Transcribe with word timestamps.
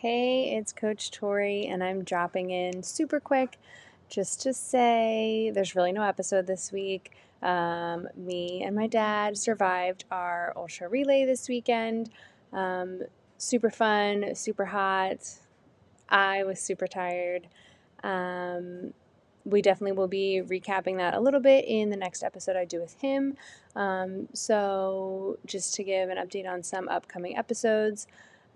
Hey, 0.00 0.56
it's 0.56 0.72
Coach 0.72 1.10
Tori, 1.10 1.66
and 1.66 1.84
I'm 1.84 2.04
dropping 2.04 2.48
in 2.48 2.82
super 2.82 3.20
quick 3.20 3.58
just 4.08 4.40
to 4.40 4.54
say 4.54 5.52
there's 5.54 5.76
really 5.76 5.92
no 5.92 6.02
episode 6.02 6.46
this 6.46 6.72
week. 6.72 7.12
Um, 7.42 8.08
me 8.16 8.62
and 8.64 8.74
my 8.74 8.86
dad 8.86 9.36
survived 9.36 10.06
our 10.10 10.54
ultra 10.56 10.88
relay 10.88 11.26
this 11.26 11.50
weekend. 11.50 12.08
Um, 12.50 13.02
super 13.36 13.68
fun, 13.68 14.34
super 14.34 14.64
hot. 14.64 15.18
I 16.08 16.44
was 16.44 16.60
super 16.60 16.86
tired. 16.86 17.48
Um, 18.02 18.94
we 19.44 19.60
definitely 19.60 19.98
will 19.98 20.08
be 20.08 20.40
recapping 20.42 20.96
that 20.96 21.12
a 21.12 21.20
little 21.20 21.40
bit 21.40 21.66
in 21.66 21.90
the 21.90 21.96
next 21.98 22.22
episode 22.22 22.56
I 22.56 22.64
do 22.64 22.80
with 22.80 22.94
him. 23.02 23.36
Um, 23.76 24.28
so, 24.32 25.36
just 25.44 25.74
to 25.74 25.84
give 25.84 26.08
an 26.08 26.16
update 26.16 26.48
on 26.48 26.62
some 26.62 26.88
upcoming 26.88 27.36
episodes 27.36 28.06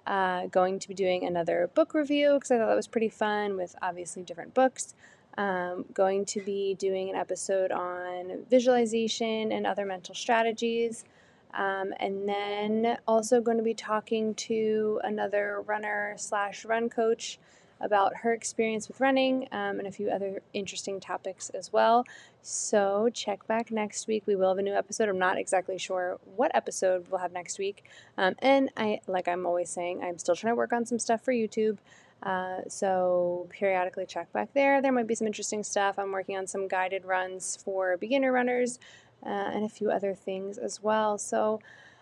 uh, 0.07 0.46
going 0.46 0.79
to 0.79 0.89
be 0.89 0.95
doing 0.95 1.25
another 1.25 1.71
book 1.75 1.94
review 1.94 2.35
because 2.35 2.50
I 2.50 2.58
thought 2.58 2.68
that 2.68 2.76
was 2.76 2.86
pretty 2.86 3.08
fun 3.08 3.57
with 3.57 3.75
obviously 3.82 4.22
different 4.22 4.54
books. 4.54 4.95
Um, 5.36 5.86
going 5.93 6.26
to 6.26 6.40
be 6.40 6.75
doing 6.75 7.11
an 7.11 7.17
episode 7.17 7.72
on 7.72 8.45
visualization 8.48 9.50
and 9.50 9.67
other 9.67 9.85
mental 9.85 10.14
strategies. 10.14 11.04
Um, 11.53 11.93
and 12.00 12.29
then 12.29 12.98
also 13.07 13.40
going 13.40 13.59
to 13.59 13.62
be 13.62 13.75
talking 13.75 14.35
to 14.35 15.00
another 15.04 15.62
runner 15.67 16.14
slash 16.18 16.64
run 16.64 16.89
coach 16.89 17.39
about 17.85 18.17
her 18.17 18.33
experience 18.33 18.89
with 18.89 19.01
running 19.01 19.47
um, 19.53 19.79
and 19.79 19.87
a 19.87 19.93
few 19.93 20.11
other 20.11 20.41
interesting 20.53 20.99
topics 21.01 21.51
as 21.51 21.73
well. 21.73 22.05
So 22.43 23.09
check 23.13 23.47
back 23.47 23.71
next 23.71 24.07
week. 24.07 24.25
We 24.27 24.37
will 24.37 24.49
have 24.49 24.59
a 24.59 24.63
new 24.63 24.75
episode. 24.75 25.09
I'm 25.09 25.19
not 25.19 25.39
exactly 25.39 25.79
sure 25.79 26.19
what 26.37 26.51
episode 26.55 27.07
we'll 27.11 27.21
have 27.21 27.33
next 27.33 27.59
week. 27.59 27.85
Um, 28.19 28.35
and 28.41 28.71
I, 28.77 29.01
like 29.07 29.29
I'm 29.29 29.47
always 29.47 29.71
saying, 29.71 30.03
I'm 30.03 30.19
still 30.19 30.35
trying 30.35 30.53
to 30.53 30.57
work 30.57 30.73
on 30.73 30.87
some 30.87 30.99
stuff 30.99 31.23
for 31.23 31.33
YouTube. 31.33 31.79
Uh, 32.23 32.61
so 32.69 33.47
periodically 33.51 34.07
check 34.07 34.33
back 34.33 34.53
there. 34.55 34.81
There 34.81 34.93
might 34.93 35.07
be 35.07 35.15
some 35.15 35.27
interesting 35.27 35.63
stuff. 35.63 35.98
I'm 35.98 36.11
working 36.11 36.37
on 36.37 36.47
some 36.47 36.69
guided 36.69 37.05
runs 37.05 37.59
for 37.63 37.97
beginner 37.98 38.33
runners 38.33 38.79
uh, 39.25 39.29
and 39.29 39.65
a 39.65 39.69
few 39.69 39.91
other 39.91 40.15
things 40.15 40.57
as 40.57 40.83
well. 40.83 41.19
So 41.19 41.61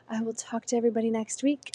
I 0.09 0.21
will 0.23 0.35
talk 0.35 0.67
to 0.67 0.77
everybody 0.77 1.11
next 1.11 1.43
week. 1.43 1.73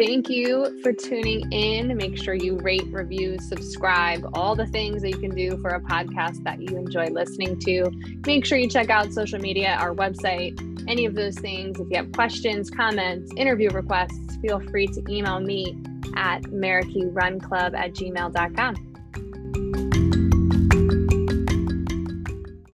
Thank 0.00 0.30
you 0.30 0.80
for 0.82 0.94
tuning 0.94 1.52
in. 1.52 1.94
Make 1.94 2.16
sure 2.16 2.32
you 2.32 2.56
rate, 2.56 2.86
review, 2.90 3.36
subscribe, 3.38 4.26
all 4.32 4.56
the 4.56 4.66
things 4.68 5.02
that 5.02 5.10
you 5.10 5.18
can 5.18 5.34
do 5.34 5.58
for 5.58 5.68
a 5.68 5.80
podcast 5.80 6.42
that 6.44 6.58
you 6.58 6.74
enjoy 6.78 7.08
listening 7.08 7.60
to. 7.60 7.90
Make 8.24 8.46
sure 8.46 8.56
you 8.56 8.66
check 8.66 8.88
out 8.88 9.12
social 9.12 9.38
media, 9.38 9.76
our 9.78 9.94
website, 9.94 10.58
any 10.88 11.04
of 11.04 11.14
those 11.14 11.38
things. 11.38 11.78
If 11.78 11.90
you 11.90 11.98
have 11.98 12.12
questions, 12.12 12.70
comments, 12.70 13.30
interview 13.36 13.68
requests, 13.68 14.38
feel 14.40 14.58
free 14.70 14.86
to 14.86 15.02
email 15.06 15.38
me 15.38 15.76
at 16.16 16.44
marickyrunclub 16.44 17.76
at 17.76 17.92
gmail.com. 17.92 18.89